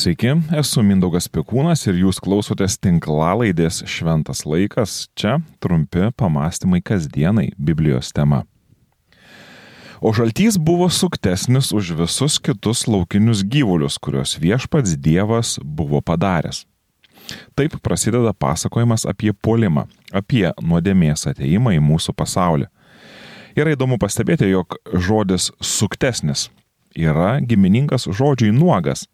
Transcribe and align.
Sveiki, 0.00 0.30
esu 0.56 0.80
Mindaugas 0.80 1.26
Pikūnas 1.28 1.82
ir 1.90 1.98
jūs 2.00 2.22
klausotės 2.24 2.78
tinklalaidės 2.80 3.82
Šventas 3.84 4.46
laikas. 4.48 5.10
Čia 5.18 5.34
trumpi 5.60 6.06
pamastymai 6.16 6.78
kasdienai 6.80 7.50
Biblijos 7.60 8.08
tema. 8.16 8.38
O 10.00 10.14
žaltys 10.16 10.56
buvo 10.56 10.86
suktesnis 10.88 11.68
už 11.76 11.92
visus 11.98 12.38
kitus 12.40 12.86
laukinius 12.88 13.42
gyvulius, 13.44 13.98
kuriuos 14.00 14.38
viešpats 14.40 14.96
Dievas 14.96 15.58
buvo 15.60 16.00
padaręs. 16.00 16.62
Taip 17.52 17.76
prasideda 17.84 18.32
pasakojimas 18.32 19.04
apie 19.04 19.34
polimą, 19.36 19.84
apie 20.16 20.46
nuodėmės 20.64 21.28
ateimą 21.34 21.76
į 21.76 21.84
mūsų 21.90 22.16
pasaulį. 22.16 22.70
Yra 23.52 23.76
įdomu 23.76 24.00
pastebėti, 24.00 24.48
jog 24.48 24.80
žodis 24.96 25.52
suktesnis 25.60 26.48
yra 26.96 27.36
giminingas 27.44 28.08
žodžiui 28.08 28.56
nuogas. 28.56 29.04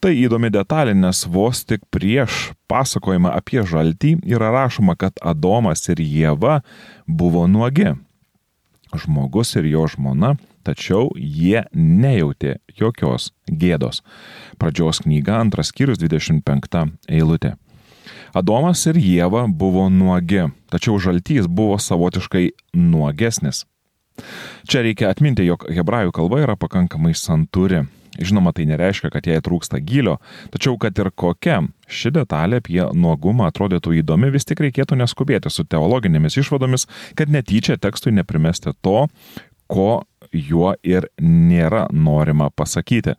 Tai 0.00 0.14
įdomi 0.16 0.48
detalė, 0.48 0.94
nes 0.96 1.26
vos 1.28 1.58
tik 1.68 1.82
prieš 1.92 2.54
pasakojimą 2.72 3.34
apie 3.36 3.60
žaltį 3.68 4.14
yra 4.32 4.48
rašoma, 4.54 4.94
kad 4.96 5.20
Adomas 5.20 5.84
ir 5.92 6.00
Jėva 6.00 6.62
buvo 7.04 7.44
nuogi. 7.44 7.92
Žmogus 8.96 9.52
ir 9.60 9.68
jo 9.68 9.84
žmona, 9.92 10.38
tačiau 10.64 11.12
jie 11.20 11.66
nejautė 11.76 12.56
jokios 12.80 13.34
gėdos. 13.44 14.00
Pradžios 14.56 15.02
knyga, 15.04 15.42
antras 15.44 15.68
skyrius, 15.68 16.00
25 16.00 16.96
eilutė. 17.04 17.58
Adomas 18.32 18.86
ir 18.88 18.96
Jėva 18.96 19.44
buvo 19.52 19.90
nuogi, 19.92 20.48
tačiau 20.72 20.96
žaltys 20.96 21.44
buvo 21.44 21.76
savotiškai 21.76 22.48
nuogesnis. 22.72 23.66
Čia 24.64 24.80
reikia 24.88 25.12
atminti, 25.12 25.44
jog 25.44 25.68
hebrajų 25.68 26.16
kalba 26.16 26.40
yra 26.48 26.56
pakankamai 26.56 27.12
santuri. 27.12 27.84
Žinoma, 28.18 28.50
tai 28.52 28.66
nereiškia, 28.66 29.10
kad 29.14 29.26
jai 29.28 29.38
trūksta 29.44 29.78
gilio, 29.86 30.16
tačiau 30.50 30.74
kad 30.82 30.98
ir 30.98 31.12
kokia 31.14 31.60
ši 31.90 32.10
detalė 32.16 32.58
apie 32.58 32.82
nuogumą 32.96 33.46
atrodytų 33.50 34.00
įdomi, 34.00 34.32
vis 34.34 34.48
tik 34.48 34.62
reikėtų 34.64 34.98
neskubėti 34.98 35.52
su 35.52 35.62
teologinėmis 35.62 36.40
išvadomis, 36.42 36.88
kad 37.18 37.30
netyčia 37.30 37.78
tekstui 37.78 38.12
neprimesti 38.16 38.74
to, 38.82 39.06
ko 39.70 40.02
juo 40.34 40.72
ir 40.86 41.06
nėra 41.22 41.86
norima 41.94 42.50
pasakyti. 42.50 43.14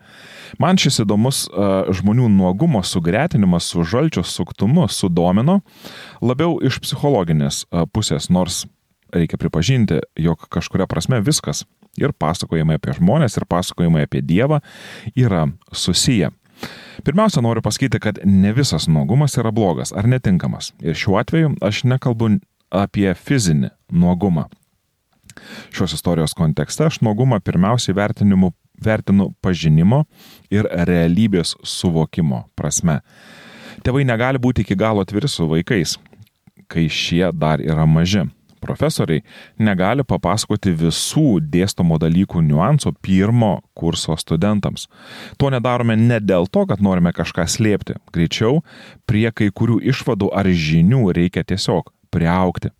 Man 0.60 0.80
šis 0.80 1.02
įdomus 1.06 1.46
uh, 1.48 1.88
žmonių 1.96 2.28
nuogumo 2.32 2.84
sugretinimas 2.84 3.72
su 3.72 3.86
žalčio 3.88 4.24
suktumu 4.28 4.88
sudomino 4.92 5.62
labiau 6.24 6.60
iš 6.64 6.82
psichologinės 6.84 7.66
uh, 7.66 7.88
pusės, 7.88 8.30
nors 8.32 8.66
reikia 9.16 9.40
pripažinti, 9.40 10.00
jog 10.20 10.48
kažkuria 10.52 10.88
prasme 10.88 11.20
viskas 11.24 11.66
ir 12.00 12.14
pasakojimai 12.14 12.78
apie 12.80 12.96
žmonės, 12.98 13.38
ir 13.38 13.48
pasakojimai 13.50 14.06
apie 14.08 14.22
Dievą 14.22 14.62
yra 15.16 15.48
susiję. 15.72 16.32
Pirmiausia, 17.04 17.42
noriu 17.42 17.62
pasakyti, 17.66 18.00
kad 18.00 18.20
ne 18.26 18.54
visas 18.54 18.88
nuogumas 18.88 19.38
yra 19.38 19.52
blogas 19.52 19.94
ar 19.94 20.08
netinkamas. 20.08 20.72
Ir 20.84 20.96
šiuo 20.98 21.18
atveju 21.18 21.56
aš 21.66 21.84
nekalbu 21.90 22.36
apie 22.72 23.10
fizinį 23.18 23.72
nuogumą. 23.92 24.46
Šios 25.74 25.96
istorijos 25.96 26.36
kontekste 26.38 26.86
aš 26.86 27.00
nuogumą 27.02 27.40
pirmiausiai 27.42 27.96
vertinimu, 27.96 28.52
vertinu 28.84 29.32
pažinimo 29.42 30.04
ir 30.54 30.68
realybės 30.70 31.56
suvokimo 31.64 32.46
prasme. 32.56 33.00
Tėvai 33.82 34.04
negali 34.06 34.38
būti 34.38 34.62
iki 34.62 34.78
galo 34.78 35.02
atviri 35.02 35.30
su 35.32 35.48
vaikais, 35.50 35.96
kai 36.70 36.86
šie 36.92 37.32
dar 37.34 37.64
yra 37.64 37.88
maži 37.90 38.28
profesoriai 38.62 39.24
negali 39.60 40.06
papasakoti 40.08 40.74
visų 40.78 41.42
dėstomo 41.54 41.98
dalykų 42.02 42.44
niuansų 42.48 42.94
pirmo 43.04 43.54
kurso 43.78 44.18
studentams. 44.20 44.88
To 45.42 45.52
nedarome 45.54 45.98
ne 46.00 46.20
dėl 46.22 46.48
to, 46.52 46.66
kad 46.70 46.84
norime 46.84 47.14
kažką 47.16 47.48
slėpti. 47.50 47.98
Greičiau, 48.14 48.62
prie 49.10 49.30
kai 49.34 49.50
kurių 49.50 49.82
išvadų 49.94 50.32
ar 50.36 50.48
žinių 50.48 51.08
reikia 51.18 51.44
tiesiog 51.48 51.92
priaukti. 52.14 52.72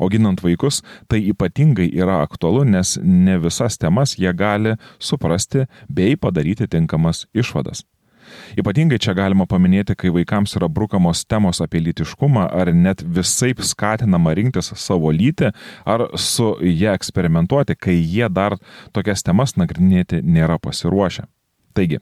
Auginant 0.00 0.40
vaikus 0.42 0.82
tai 1.10 1.20
ypatingai 1.30 1.88
yra 1.92 2.22
aktualu, 2.24 2.64
nes 2.64 2.96
ne 3.02 3.36
visas 3.42 3.78
temas 3.78 4.16
jie 4.18 4.32
gali 4.32 4.76
suprasti 4.98 5.66
bei 5.88 6.16
padaryti 6.16 6.68
tinkamas 6.68 7.26
išvadas. 7.36 7.84
Ypatingai 8.58 8.98
čia 9.02 9.14
galima 9.16 9.46
paminėti, 9.48 9.96
kai 9.98 10.12
vaikams 10.14 10.56
yra 10.58 10.68
brukamos 10.72 11.24
temos 11.28 11.62
apie 11.64 11.82
lytiškumą 11.84 12.48
ar 12.52 12.72
net 12.74 13.02
visai 13.02 13.52
skatinama 13.56 14.34
rinktis 14.36 14.72
savo 14.80 15.12
lytį 15.12 15.52
ar 15.86 16.08
su 16.16 16.54
ją 16.62 16.96
eksperimentuoti, 16.96 17.76
kai 17.78 17.96
jie 17.96 18.28
dar 18.28 18.58
tokias 18.92 19.24
temas 19.26 19.56
nagrinėti 19.56 20.22
nėra 20.22 20.58
pasiruošę. 20.62 21.26
Taigi, 21.76 21.98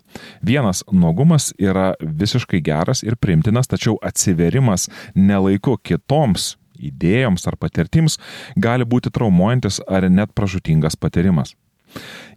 vienas 0.46 0.84
nuogumas 0.92 1.50
yra 1.58 1.94
visiškai 1.98 2.60
geras 2.62 3.02
ir 3.02 3.16
primtinas, 3.18 3.66
tačiau 3.66 3.96
atsiverimas 4.06 4.86
nelaiku 5.18 5.74
kitoms 5.82 6.54
idėjoms 6.78 7.46
ar 7.50 7.58
patirtims 7.58 8.18
gali 8.56 8.86
būti 8.86 9.12
traumuojantis 9.14 9.80
ar 9.88 10.06
net 10.10 10.34
pražutingas 10.34 10.96
patyrimas. 10.96 11.54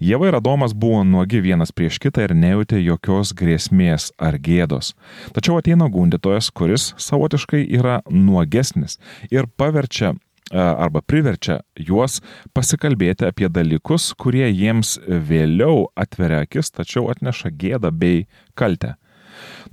Jėva 0.03 0.29
ir 0.29 0.37
Adomas 0.37 0.75
buvo 0.77 1.01
nuogi 1.07 1.41
vienas 1.41 1.71
prieš 1.73 1.97
kitą 2.03 2.27
ir 2.27 2.35
nejautė 2.37 2.79
jokios 2.83 3.33
grėsmės 3.37 4.11
ar 4.21 4.37
gėdos. 4.37 4.93
Tačiau 5.33 5.57
ateina 5.57 5.89
gundytojas, 5.89 6.51
kuris 6.53 6.91
savotiškai 7.01 7.63
yra 7.79 8.01
nuogesnis 8.09 8.99
ir 9.33 9.49
paverčia 9.57 10.13
e, 10.13 10.17
arba 10.61 11.01
priverčia 11.01 11.59
juos 11.81 12.19
pasikalbėti 12.53 13.25
apie 13.31 13.49
dalykus, 13.49 14.11
kurie 14.13 14.45
jiems 14.51 14.97
vėliau 15.07 15.87
atveria 15.97 16.43
akis, 16.45 16.69
tačiau 16.71 17.09
atneša 17.13 17.53
gėdą 17.57 17.91
bei 17.91 18.27
kaltę. 18.53 18.95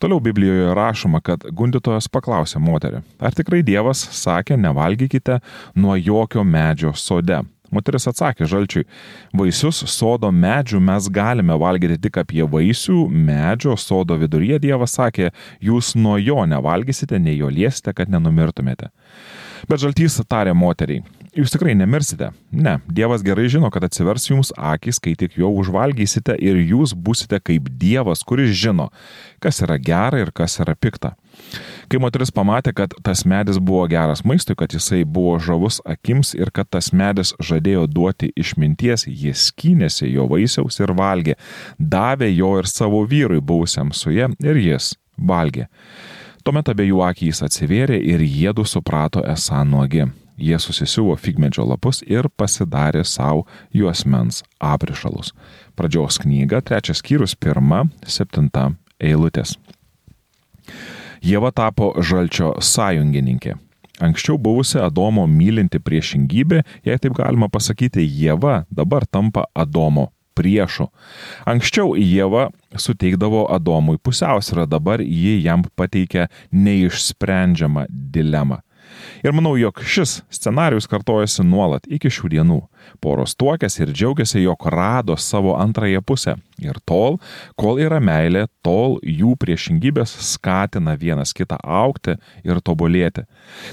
Toliau 0.01 0.21
Biblijoje 0.21 0.75
rašoma, 0.77 1.21
kad 1.25 1.45
gundytojas 1.53 2.09
paklausė 2.13 2.61
moterį, 2.61 3.01
ar 3.21 3.37
tikrai 3.37 3.63
Dievas 3.65 4.03
sakė, 4.13 4.59
nevalgykite 4.61 5.41
nuo 5.81 5.97
jokio 5.97 6.45
medžio 6.45 6.93
sode. 6.97 7.45
Moteris 7.75 8.07
atsakė 8.11 8.49
žalčiui, 8.51 8.85
vaisius 9.37 9.83
sodo 9.91 10.31
medžių 10.35 10.81
mes 10.85 11.09
galime 11.13 11.57
valgyti 11.61 11.99
tik 12.07 12.21
apie 12.23 12.45
vaisių 12.47 13.09
medžio 13.11 13.77
sodo 13.81 14.19
viduryje 14.21 14.61
Dievas 14.63 14.97
sakė, 14.99 15.33
jūs 15.65 15.95
nuo 15.99 16.17
jo 16.23 16.45
nevalgysite, 16.47 17.19
nei 17.19 17.39
jo 17.41 17.51
liesite, 17.51 17.95
kad 17.97 18.13
nenumirtumėte. 18.13 18.93
Bet 19.69 19.81
žaltys 19.81 20.21
tarė 20.29 20.53
moteriai, 20.57 21.03
jūs 21.37 21.53
tikrai 21.55 21.75
nemirsite. 21.79 22.31
Ne, 22.55 22.79
Dievas 22.91 23.25
gerai 23.27 23.47
žino, 23.51 23.71
kad 23.75 23.85
atsivers 23.87 24.29
jums 24.29 24.53
akis, 24.57 25.01
kai 25.03 25.15
tik 25.19 25.37
jo 25.39 25.51
užvalgysite 25.61 26.37
ir 26.43 26.59
jūs 26.63 26.95
busite 26.95 27.41
kaip 27.43 27.69
Dievas, 27.81 28.25
kuris 28.27 28.55
žino, 28.59 28.91
kas 29.43 29.61
yra 29.65 29.79
gera 29.79 30.23
ir 30.23 30.33
kas 30.35 30.59
yra 30.63 30.77
pikta. 30.79 31.15
Kai 31.91 31.99
moteris 32.01 32.31
pamatė, 32.35 32.73
kad 32.77 32.95
tas 33.05 33.25
medis 33.29 33.59
buvo 33.59 33.85
geras 33.91 34.23
maistui, 34.25 34.57
kad 34.59 34.73
jisai 34.73 35.03
buvo 35.05 35.37
žavus 35.43 35.81
akims 35.85 36.33
ir 36.39 36.53
kad 36.55 36.71
tas 36.71 36.93
medis 36.95 37.35
žadėjo 37.43 37.87
duoti 37.91 38.31
išminties, 38.39 39.09
jis 39.11 39.51
skynėsi 39.51 40.13
jo 40.15 40.29
vaisiaus 40.31 40.81
ir 40.81 40.95
valgė, 40.97 41.39
davė 41.79 42.31
jo 42.33 42.55
ir 42.63 42.71
savo 42.71 43.05
vyrui 43.11 43.43
buvusiam 43.43 43.93
su 43.93 44.15
jie 44.15 44.31
ir 44.43 44.61
jis 44.63 44.95
valgė. 45.19 45.69
Tuomet 46.45 46.69
abiejų 46.69 47.01
akys 47.07 47.41
atsivėrė 47.47 47.97
ir 48.05 48.21
jėdu 48.21 48.67
suprato 48.69 49.25
esą 49.25 49.63
nuogi. 49.65 50.05
Jie 50.37 50.59
susisiuvo 50.59 51.15
figmedžio 51.17 51.67
lapus 51.69 52.03
ir 52.07 52.27
pasidarė 52.37 53.05
savo 53.07 53.45
juosmens 53.75 54.43
aprišalus. 54.59 55.33
Pradžios 55.79 56.19
knyga, 56.23 56.63
trečias 56.63 57.03
skyrius, 57.03 57.37
pirma, 57.39 57.85
septinta 58.07 58.73
eilutės. 58.99 59.55
Jėva 61.25 61.53
tapo 61.55 61.95
žalčio 62.03 62.57
sąjungininkė. 62.61 63.55
Anksčiau 64.03 64.37
buvusi 64.43 64.81
Adomo 64.83 65.23
mylinti 65.31 65.79
priešingybė, 65.79 66.65
jei 66.85 66.99
taip 66.99 67.15
galima 67.15 67.47
pasakyti, 67.49 68.03
Jėva 68.03 68.65
dabar 68.67 69.07
tampa 69.07 69.47
Adomo 69.55 70.09
priešu. 70.35 70.89
Anksčiau 71.47 71.95
Jėva 71.95 72.49
suteikdavo 72.75 73.47
Adomui 73.55 74.01
pusiausvyrą, 74.03 74.67
dabar 74.67 75.01
ji 75.01 75.39
jam 75.45 75.63
pateikia 75.79 76.27
neišsprendžiamą 76.51 77.87
dilemą. 77.89 78.59
Ir 79.25 79.33
manau, 79.33 79.55
jog 79.57 79.79
šis 79.89 80.19
scenarius 80.29 80.85
kartojasi 80.85 81.47
nuolat 81.49 81.87
iki 81.89 82.11
šių 82.13 82.29
dienų. 82.35 82.59
Poros 83.01 83.33
tuokėsi 83.41 83.87
ir 83.87 83.93
džiaugiasi, 83.97 84.43
jog 84.43 84.67
rado 84.69 85.17
savo 85.17 85.55
antrąją 85.57 86.03
pusę. 86.05 86.35
Ir 86.61 86.77
tol, 86.85 87.17
kol 87.57 87.81
yra 87.81 88.03
meilė, 88.05 88.45
tol 88.61 88.99
jų 89.01 89.33
priešingybės 89.41 90.13
skatina 90.29 90.93
vienas 91.01 91.33
kitą 91.33 91.57
aukti 91.57 92.19
ir 92.45 92.61
tobulėti. 92.61 93.25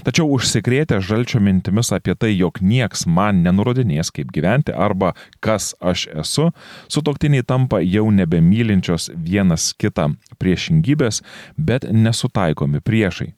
Tačiau 0.08 0.32
užsikrėtę 0.38 1.02
žalčio 1.04 1.44
mintimis 1.44 1.92
apie 2.00 2.16
tai, 2.16 2.32
jog 2.32 2.64
nieks 2.64 3.04
man 3.04 3.44
nenurodinės, 3.44 4.14
kaip 4.16 4.32
gyventi 4.32 4.72
arba 4.72 5.12
kas 5.44 5.74
aš 5.84 6.08
esu, 6.24 6.48
sutoktiniai 6.88 7.44
tampa 7.44 7.84
jau 7.84 8.08
nebemylinčios 8.08 9.12
vienas 9.20 9.74
kitą 9.76 10.14
priešingybės, 10.40 11.22
bet 11.60 11.92
nesutaikomi 11.92 12.80
priešai. 12.80 13.34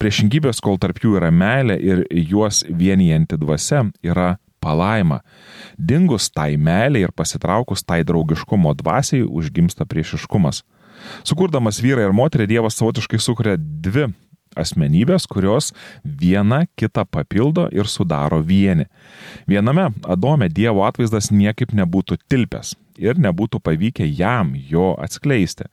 Priešingybės, 0.00 0.60
kol 0.64 0.78
tarp 0.82 1.00
jų 1.02 1.16
yra 1.20 1.30
meilė 1.30 1.76
ir 1.80 2.04
juos 2.10 2.64
vienijanti 2.68 3.38
dvasia, 3.40 3.84
yra 4.02 4.36
palaima. 4.60 5.20
Dingus 5.78 6.30
tai 6.32 6.54
meilė 6.60 7.06
ir 7.06 7.14
pasitraukus 7.16 7.84
tai 7.86 8.02
draugiškumo 8.06 8.74
dvasiai 8.82 9.24
užgimsta 9.24 9.86
priešiškumas. 9.88 10.64
Sukurdamas 11.24 11.80
vyrą 11.80 12.08
ir 12.08 12.16
moterį, 12.16 12.48
Dievas 12.50 12.76
savotiškai 12.76 13.20
sukuria 13.22 13.56
dvi 13.56 14.10
asmenybės, 14.58 15.26
kurios 15.30 15.70
viena 16.04 16.64
kitą 16.78 17.06
papildo 17.06 17.68
ir 17.72 17.88
sudaro 17.88 18.40
vieni. 18.42 18.88
Viename 19.48 19.90
Adome 20.10 20.50
Dievo 20.50 20.84
atvaizdas 20.86 21.30
niekaip 21.30 21.74
nebūtų 21.76 22.18
tilpęs 22.28 22.74
ir 23.00 23.20
nebūtų 23.22 23.62
pavykę 23.64 24.04
jam 24.04 24.52
jo 24.54 24.92
atskleisti. 25.00 25.70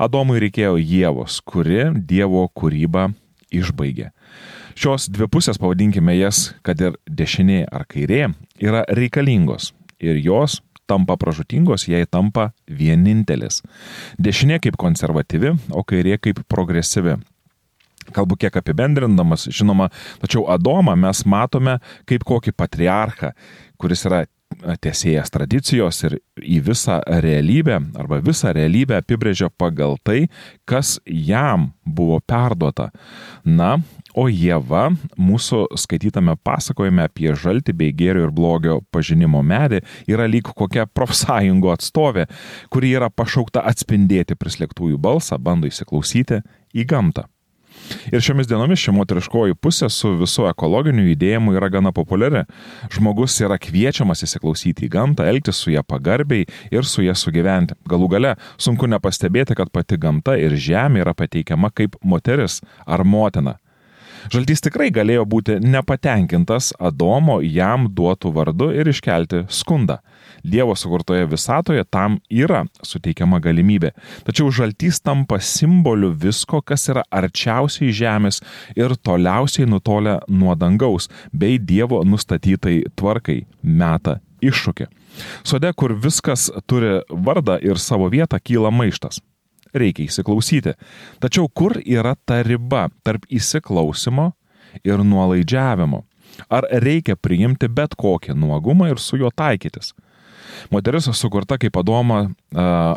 Adomui 0.00 0.40
reikėjo 0.40 0.78
Jėvos, 0.78 1.40
kuri 1.44 1.90
Dievo 2.06 2.46
kūrybą 2.54 3.10
išbaigė. 3.54 4.10
Šios 4.78 5.08
dvi 5.12 5.28
pusės, 5.30 5.58
pavadinkime 5.60 6.14
jas, 6.16 6.50
kad 6.66 6.80
ir 6.80 6.96
dešinė 7.06 7.64
ar 7.72 7.84
kairė, 7.90 8.30
yra 8.62 8.84
reikalingos 8.88 9.72
ir 10.00 10.20
jos 10.22 10.60
tampa 10.90 11.16
pražutingos, 11.20 11.86
jei 11.90 12.06
tampa 12.10 12.50
vienintelis. 12.66 13.60
Dešinė 14.18 14.58
kaip 14.64 14.78
konservatyvi, 14.80 15.54
o 15.70 15.84
kairė 15.86 16.18
kaip 16.22 16.42
progresyvi. 16.50 17.18
Kalbu 18.16 18.38
kiek 18.40 18.56
apibendrindamas, 18.58 19.46
žinoma, 19.54 19.90
tačiau 20.22 20.48
Adomą 20.50 20.96
mes 20.98 21.22
matome 21.28 21.76
kaip 22.10 22.24
kokį 22.26 22.56
patriarchą, 22.58 23.34
kuris 23.78 24.02
yra 24.08 24.24
tiesėjas 24.82 25.30
tradicijos 25.32 26.02
ir 26.06 26.18
į 26.40 26.60
visą 26.66 26.98
realybę 27.06 27.78
arba 27.98 28.20
visą 28.24 28.52
realybę 28.56 28.98
apibrėžia 29.00 29.50
pagal 29.50 29.96
tai, 30.04 30.28
kas 30.68 30.98
jam 31.06 31.70
buvo 31.84 32.20
perduota. 32.20 32.90
Na, 33.44 33.78
o 34.14 34.26
Jėva 34.28 34.90
mūsų 35.18 35.64
skaitytame 35.78 36.36
pasakojime 36.44 37.06
apie 37.06 37.32
žaltį 37.34 37.76
bei 37.76 37.94
gėrio 37.96 38.26
ir 38.28 38.34
blogio 38.34 38.80
pažinimo 38.92 39.42
medį 39.42 39.82
yra 40.10 40.28
lyg 40.30 40.50
kokia 40.56 40.86
profsąjungo 40.86 41.72
atstovė, 41.74 42.26
kuri 42.70 42.94
yra 42.98 43.10
pašaukta 43.10 43.64
atspindėti 43.70 44.38
prislėgtųjų 44.38 44.98
balsą, 45.00 45.38
bando 45.38 45.70
įsiklausyti 45.70 46.42
į 46.74 46.88
gamtą. 46.90 47.28
Ir 48.10 48.22
šiomis 48.24 48.48
dienomis 48.50 48.80
ši 48.82 48.94
moteriškoji 48.96 49.56
pusė 49.60 49.90
su 49.92 50.12
visu 50.20 50.46
ekologiniu 50.50 51.06
judėjimu 51.08 51.54
yra 51.58 51.70
gana 51.72 51.92
populiari. 51.94 52.44
Žmogus 52.92 53.38
yra 53.44 53.58
kviečiamas 53.60 54.24
įsiklausyti 54.26 54.88
į 54.88 54.92
gamtą, 54.96 55.28
elgtis 55.30 55.62
su 55.62 55.74
ją 55.74 55.84
pagarbiai 55.86 56.46
ir 56.74 56.88
su 56.88 57.04
ją 57.06 57.16
sugyventi. 57.16 57.78
Galų 57.90 58.10
gale 58.16 58.36
sunku 58.58 58.90
nepastebėti, 58.90 59.56
kad 59.58 59.72
pati 59.72 60.00
gamta 60.00 60.36
ir 60.40 60.56
žemė 60.56 61.04
yra 61.04 61.16
pateikiama 61.16 61.72
kaip 61.74 61.98
moteris 62.02 62.60
ar 62.86 63.04
motina. 63.04 63.58
Žaltys 64.28 64.60
tikrai 64.66 64.90
galėjo 64.92 65.24
būti 65.24 65.56
nepatenkintas 65.64 66.74
Adomo 66.76 67.38
jam 67.40 67.88
duotų 67.96 68.32
vardu 68.36 68.70
ir 68.76 68.90
iškelti 68.92 69.46
skundą. 69.48 70.00
Dievo 70.44 70.74
sukurtoje 70.76 71.26
visatoje 71.30 71.84
tam 71.88 72.18
yra 72.28 72.64
suteikiama 72.84 73.40
galimybė. 73.40 73.92
Tačiau 74.26 74.52
žaltys 74.52 75.00
tampa 75.00 75.40
simboliu 75.40 76.12
visko, 76.12 76.60
kas 76.60 76.88
yra 76.92 77.04
arčiausiai 77.10 77.92
žemės 77.92 78.42
ir 78.76 78.96
toliausiai 78.96 79.68
nutolę 79.68 80.20
nuo 80.28 80.56
dangaus, 80.56 81.08
bei 81.32 81.58
Dievo 81.58 82.02
nustatytai 82.04 82.82
tvarkai 82.96 83.44
meta 83.62 84.20
iššūkį. 84.44 84.88
Sode, 85.44 85.72
kur 85.76 85.96
viskas 85.96 86.48
turi 86.68 87.00
vardą 87.10 87.58
ir 87.64 87.80
savo 87.80 88.08
vietą, 88.12 88.40
kyla 88.40 88.72
maištas. 88.72 89.20
Reikia 89.76 90.08
įsiklausyti. 90.08 90.76
Tačiau 91.22 91.48
kur 91.48 91.78
yra 91.84 92.16
ta 92.26 92.42
riba 92.46 92.88
tarp 93.06 93.26
įsiklausimo 93.30 94.30
ir 94.84 95.02
nuolaidžiavimo? 95.04 96.04
Ar 96.50 96.66
reikia 96.82 97.16
priimti 97.18 97.68
bet 97.68 97.96
kokį 97.98 98.36
nuogumą 98.38 98.90
ir 98.92 99.02
su 99.02 99.18
juo 99.20 99.30
taikytis? 99.34 99.92
Moteris 100.70 101.08
sukurta 101.16 101.56
kaip 101.60 101.72
padoma 101.76 102.24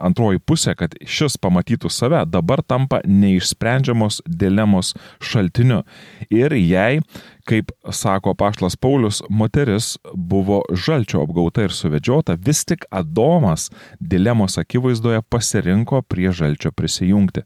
antroji 0.04 0.42
pusė, 0.44 0.74
kad 0.78 0.96
šis 1.06 1.38
pamatytų 1.42 1.92
save, 1.94 2.24
dabar 2.30 2.64
tampa 2.66 3.02
neišsprendžiamos 3.06 4.22
dilemos 4.28 4.94
šaltiniu. 5.24 5.84
Ir 6.34 6.56
jei, 6.58 7.02
kaip 7.44 7.72
sako 7.92 8.34
Paštlas 8.34 8.76
Paulius, 8.76 9.22
moteris 9.30 9.98
buvo 10.14 10.62
žalčio 10.72 11.24
apgauta 11.24 11.66
ir 11.68 11.74
suvedžiota, 11.76 12.38
vis 12.40 12.64
tik 12.66 12.86
Adomas 12.92 13.70
dilemos 14.00 14.58
akivaizdoje 14.58 15.22
pasirinko 15.22 16.02
prie 16.02 16.32
žalčio 16.32 16.72
prisijungti. 16.72 17.44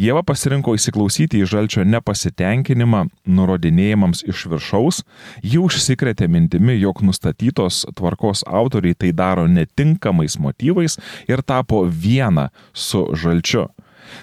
Jėva 0.00 0.22
pasirinko 0.24 0.72
įsiklausyti 0.78 1.42
į 1.42 1.48
žalčio 1.50 1.84
nepasitenkinimą 1.84 3.04
nurodinėjimams 3.28 4.24
iš 4.28 4.46
viršaus, 4.52 5.02
ji 5.42 5.60
užsikrėtė 5.60 6.28
mintimi, 6.30 6.78
jog 6.80 7.02
nustatytos 7.04 7.84
tvarkos 7.98 8.44
autoriai 8.46 8.96
tai 8.96 9.12
daro 9.12 9.44
netinkamais 9.50 10.38
motyvais 10.40 10.96
ir 11.28 11.44
tapo 11.44 11.84
viena 11.84 12.48
su 12.72 13.04
žalčiu. 13.12 13.68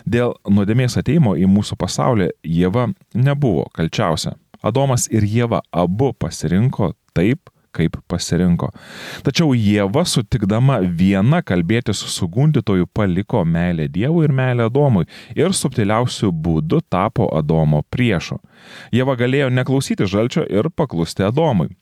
Dėl 0.06 0.34
nuodėmės 0.50 0.98
ateimo 0.98 1.36
į 1.38 1.46
mūsų 1.52 1.78
pasaulį 1.78 2.32
Jėva 2.42 2.88
nebuvo 3.14 3.68
kalčiausia. 3.76 4.36
Adomas 4.66 5.10
ir 5.14 5.26
Jėva 5.30 5.62
abu 5.72 6.12
pasirinko 6.18 6.94
taip, 7.16 7.50
kaip 7.76 7.98
pasirinko. 8.12 8.72
Tačiau 9.26 9.54
Jėva 9.58 10.06
sutikdama 10.08 10.80
viena 11.02 11.42
kalbėti 11.46 11.94
su 11.94 12.10
sugundytoju 12.12 12.88
paliko 12.96 13.44
meilę 13.46 13.90
Dievui 13.92 14.26
ir 14.28 14.36
meilę 14.36 14.70
Adomui 14.70 15.08
ir 15.36 15.56
subtiliausių 15.56 16.32
būdų 16.32 16.82
tapo 16.90 17.30
Adomo 17.38 17.84
priešu. 17.92 18.40
Jėva 18.96 19.18
galėjo 19.20 19.52
neklausyti 19.54 20.08
žalčio 20.10 20.46
ir 20.48 20.72
paklusti 20.72 21.28
Adomui. 21.28 21.74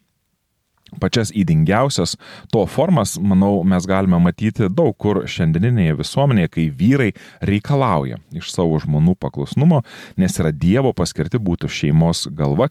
Pačias 1.02 1.32
įdingiausias 1.34 2.18
to 2.54 2.66
formas, 2.70 3.16
manau, 3.18 3.64
mes 3.66 3.88
galime 3.90 4.20
matyti 4.22 4.70
daug 4.70 4.94
kur 5.00 5.24
šiandieninėje 5.30 5.98
visuomenėje, 6.04 6.52
kai 6.54 6.68
vyrai 6.70 7.10
reikalauja 7.42 8.20
iš 8.36 8.52
savo 8.54 8.78
žmonų 8.84 9.18
paklusnumo, 9.20 9.82
nes 10.22 10.40
yra 10.40 10.54
Dievo 10.54 10.94
paskirti 10.94 11.42
būti 11.42 11.72
šeimos 11.72 12.28
galva, 12.38 12.70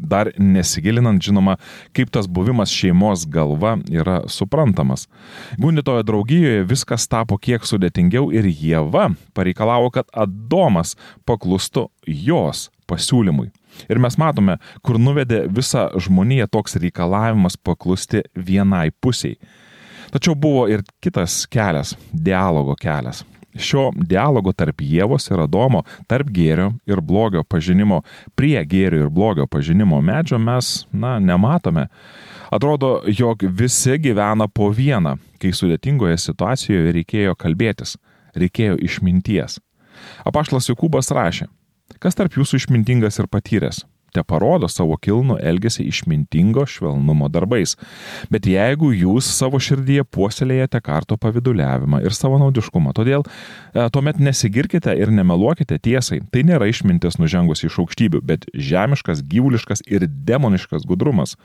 dar 0.00 0.30
nesigilinant, 0.38 1.22
žinoma, 1.22 1.56
kaip 1.96 2.10
tas 2.14 2.28
buvimas 2.30 2.72
šeimos 2.72 3.26
galva 3.30 3.76
yra 3.92 4.22
suprantamas. 4.32 5.06
Gundytojo 5.60 6.04
draugijoje 6.08 6.64
viskas 6.68 7.06
tapo 7.10 7.38
kiek 7.38 7.66
sudėtingiau 7.68 8.30
ir 8.34 8.48
Jėva 8.48 9.10
pareikalavo, 9.36 9.92
kad 9.94 10.08
Adomas 10.16 10.96
paklustų 11.28 11.88
jos 12.06 12.68
pasiūlymui. 12.90 13.50
Ir 13.88 13.98
mes 14.02 14.16
matome, 14.20 14.58
kur 14.82 14.98
nuvedė 14.98 15.44
visą 15.48 15.88
žmoniją 15.98 16.48
toks 16.50 16.78
reikalavimas 16.82 17.56
paklusti 17.56 18.24
vienai 18.34 18.90
pusiai. 18.90 19.38
Tačiau 20.10 20.34
buvo 20.34 20.66
ir 20.68 20.82
kitas 21.02 21.44
kelias- 21.46 21.96
dialogo 22.28 22.74
kelias 22.74 23.24
šio 23.58 23.90
dialogo 23.96 24.52
tarp 24.52 24.82
Jėvos 24.82 25.30
ir 25.32 25.42
Adomo, 25.42 25.82
tarp 26.08 26.30
gėrio 26.30 26.70
ir 26.88 27.00
blogio 27.02 27.42
pažinimo, 27.44 28.02
prie 28.36 28.58
gėrio 28.64 29.04
ir 29.04 29.10
blogio 29.10 29.46
pažinimo 29.50 30.00
medžio 30.02 30.38
mes, 30.38 30.86
na, 30.92 31.18
nematome. 31.18 31.88
Atrodo, 32.50 33.00
jog 33.06 33.42
visi 33.42 33.98
gyvena 33.98 34.48
po 34.48 34.70
vieną, 34.74 35.16
kai 35.42 35.52
sudėtingoje 35.54 36.18
situacijoje 36.18 36.94
reikėjo 36.98 37.36
kalbėtis, 37.38 37.96
reikėjo 38.34 38.78
išminties. 38.82 39.60
Apaštlas 40.26 40.70
Jokūbas 40.70 41.10
rašė, 41.14 41.48
kas 41.98 42.18
tarp 42.18 42.38
jūsų 42.38 42.62
išmintingas 42.62 43.18
ir 43.18 43.30
patyręs? 43.30 43.84
te 44.14 44.22
parodo 44.26 44.68
savo 44.70 44.96
kilnų 45.00 45.38
elgesį 45.50 45.86
išmintingo 45.90 46.66
švelnumo 46.68 47.30
darbais. 47.32 47.76
Bet 48.32 48.46
jeigu 48.50 48.92
jūs 48.94 49.28
savo 49.30 49.60
širdyje 49.62 50.04
puoselėjate 50.10 50.80
karto 50.84 51.18
paviduliavimą 51.20 52.02
ir 52.04 52.16
savanaudiškumą, 52.16 52.94
todėl 52.96 53.24
e, 53.24 53.86
tuomet 53.94 54.20
nesigirkite 54.22 54.94
ir 54.98 55.12
nemeluokite 55.14 55.78
tiesai. 55.82 56.20
Tai 56.32 56.44
nėra 56.46 56.68
išmintis 56.70 57.20
nužengus 57.22 57.64
iš 57.66 57.80
aukštybių, 57.84 58.22
bet 58.26 58.48
žemiškas, 58.54 59.22
gyvuliškas 59.30 59.84
ir 59.90 60.06
demoniškas 60.08 60.86
gudrumas, 60.88 61.36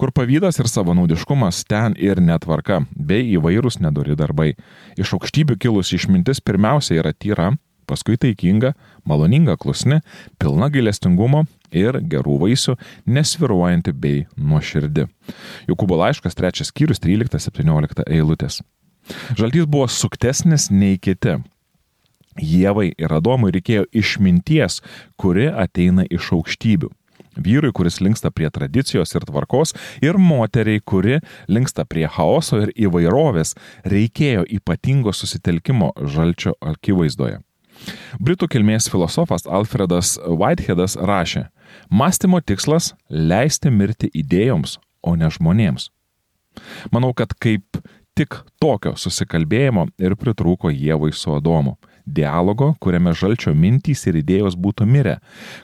kur 0.00 0.12
pavydas 0.14 0.58
ir 0.58 0.70
savanaudiškumas 0.70 1.64
ten 1.70 1.96
ir 1.98 2.22
netvarka, 2.22 2.82
bei 2.94 3.30
įvairūs 3.36 3.80
nedori 3.84 4.18
darbai. 4.18 4.52
Iš 4.98 5.14
aukštybių 5.18 5.58
kilusi 5.62 5.98
išmintis 5.98 6.42
pirmiausia 6.44 6.98
yra 6.98 7.14
tyra, 7.14 7.52
paskui 7.88 8.18
taikinga, 8.20 8.74
maloninga 9.08 9.56
klusni, 9.60 10.00
pilna 10.38 10.68
gailestingumo 10.72 11.44
ir 11.74 12.00
gerų 12.12 12.38
vaisių, 12.44 12.76
nesviruojanti 13.08 13.92
bei 13.92 14.26
nuoširdi. 14.36 15.08
Jokūbo 15.70 15.98
laiškas 16.02 16.38
3 16.38 16.68
skyrius 16.68 17.02
13-17 17.04 18.04
eilutės. 18.06 18.60
Žaltys 19.36 19.66
buvo 19.66 19.88
suktesnis 19.88 20.68
nei 20.70 20.98
kiti. 21.00 21.38
Jėvai 22.38 22.92
ir 22.94 23.12
Adomui 23.16 23.50
reikėjo 23.54 23.88
išminties, 23.96 24.78
kuri 25.18 25.48
ateina 25.50 26.04
iš 26.06 26.30
aukštybių. 26.36 26.92
Vyrui, 27.38 27.70
kuris 27.72 28.00
linksta 28.02 28.32
prie 28.34 28.50
tradicijos 28.50 29.14
ir 29.14 29.26
tvarkos, 29.26 29.74
ir 30.02 30.18
moteriai, 30.18 30.82
kuri 30.82 31.20
linksta 31.50 31.84
prie 31.86 32.06
chaoso 32.10 32.64
ir 32.64 32.72
įvairovės, 32.74 33.54
reikėjo 33.86 34.46
ypatingo 34.58 35.14
susitelkimo 35.14 35.92
žalčio 36.02 36.56
akivaizdoje. 36.58 37.38
Britų 38.20 38.48
kilmės 38.50 38.88
filosofas 38.90 39.46
Alfredas 39.46 40.16
Whiteheadas 40.24 40.96
rašė, 40.96 41.48
mąstymo 41.90 42.40
tikslas- 42.40 42.94
leisti 43.30 43.70
mirti 43.70 44.10
idėjoms, 44.14 44.78
o 45.02 45.14
ne 45.14 45.26
žmonėms. 45.26 45.90
Manau, 46.92 47.14
kad 47.14 47.34
kaip 47.38 47.78
tik 48.18 48.34
tokio 48.60 48.96
susikalbėjimo 48.98 49.88
ir 49.98 50.16
pritrūko 50.18 50.72
Jėvai 50.74 51.12
su 51.14 51.30
Adomu. 51.34 51.76
Dialogo, 52.08 52.74
kuriame 52.80 53.12
žalčio 53.12 53.52
mintys 53.54 54.06
ir 54.08 54.16
idėjos 54.22 54.56
būtų 54.56 54.86
mirę, 54.88 55.18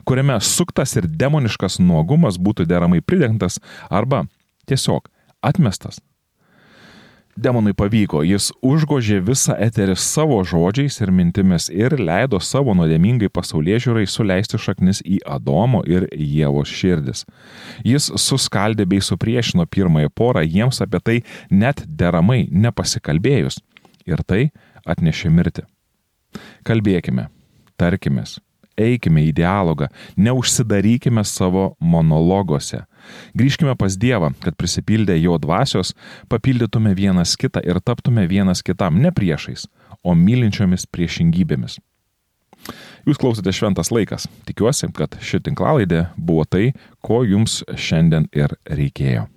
kuriame 0.05 0.37
suktas 0.39 0.95
ir 0.95 1.07
demoniškas 1.09 1.79
nuogumas 1.79 2.37
būtų 2.37 2.67
deramai 2.69 3.01
pridengtas 3.01 3.57
arba 3.89 4.27
tiesiog 4.69 5.09
atmestas. 5.41 5.99
Demonui 7.35 7.73
pavyko, 7.75 8.21
jis 8.23 8.45
užgožė 8.63 9.17
visą 9.27 9.57
eterį 9.59 9.97
savo 9.99 10.37
žodžiais 10.47 11.01
ir 11.03 11.09
mintimis 11.11 11.65
ir 11.67 11.97
leido 11.99 12.39
savo 12.39 12.71
nuodėmingai 12.79 13.27
pasaulyje 13.27 13.81
žiūrai 13.85 14.05
suleisti 14.07 14.55
šaknis 14.55 15.01
į 15.03 15.17
Adomo 15.35 15.81
ir 15.83 16.05
Jėvos 16.15 16.71
širdis. 16.71 17.25
Jis 17.83 18.07
suskaldė 18.23 18.87
bei 18.87 19.03
supriešino 19.03 19.67
pirmąją 19.67 20.13
porą 20.15 20.45
jiems 20.47 20.79
apie 20.85 21.03
tai 21.03 21.17
net 21.51 21.83
deramai 21.83 22.45
nepasikalbėjus. 22.51 23.59
Ir 24.07 24.23
tai 24.23 24.41
atnešė 24.87 25.33
mirtį. 25.35 25.67
Kalbėkime, 26.63 27.27
tarkimės, 27.75 28.37
eikime 28.77 29.23
į 29.29 29.33
dialogą, 29.39 29.89
neužsidarykime 30.17 31.23
savo 31.27 31.73
monologuose. 31.79 32.83
Grįžkime 33.37 33.75
pas 33.77 33.97
Dievą, 33.97 34.31
kad 34.41 34.57
prisipildę 34.57 35.17
jo 35.19 35.37
dvasios 35.37 35.93
papildytume 36.29 36.95
vienas 36.97 37.35
kitą 37.37 37.61
ir 37.65 37.81
taptume 37.81 38.25
vienas 38.27 38.63
kitam 38.65 39.01
ne 39.01 39.11
priešais, 39.13 39.67
o 40.03 40.15
mylinčiomis 40.15 40.87
priešingybėmis. 40.89 41.79
Jūs 43.05 43.21
klausote 43.21 43.53
šventas 43.53 43.91
laikas. 43.93 44.25
Tikiuosi, 44.49 44.89
kad 44.97 45.13
ši 45.21 45.43
tinklalaidė 45.45 46.07
buvo 46.17 46.47
tai, 46.49 46.71
ko 47.05 47.21
jums 47.27 47.61
šiandien 47.77 48.25
ir 48.33 48.57
reikėjo. 48.65 49.27